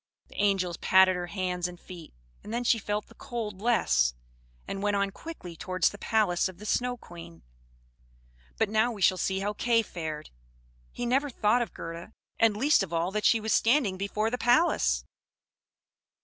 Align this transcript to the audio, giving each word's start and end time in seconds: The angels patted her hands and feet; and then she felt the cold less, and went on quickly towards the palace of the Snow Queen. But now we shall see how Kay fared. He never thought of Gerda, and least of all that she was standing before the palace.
The 0.29 0.41
angels 0.41 0.77
patted 0.77 1.15
her 1.15 1.27
hands 1.27 1.67
and 1.67 1.79
feet; 1.79 2.11
and 2.43 2.51
then 2.51 2.63
she 2.63 2.79
felt 2.79 3.05
the 3.05 3.13
cold 3.13 3.61
less, 3.61 4.15
and 4.67 4.81
went 4.81 4.95
on 4.95 5.11
quickly 5.11 5.55
towards 5.55 5.91
the 5.91 5.99
palace 5.99 6.49
of 6.49 6.57
the 6.57 6.65
Snow 6.65 6.97
Queen. 6.97 7.43
But 8.57 8.67
now 8.67 8.91
we 8.91 9.03
shall 9.03 9.19
see 9.19 9.41
how 9.41 9.53
Kay 9.53 9.83
fared. 9.83 10.31
He 10.91 11.05
never 11.05 11.29
thought 11.29 11.61
of 11.61 11.75
Gerda, 11.75 12.13
and 12.39 12.57
least 12.57 12.81
of 12.81 12.91
all 12.91 13.11
that 13.11 13.25
she 13.25 13.39
was 13.39 13.53
standing 13.53 13.95
before 13.95 14.31
the 14.31 14.39
palace. 14.39 15.05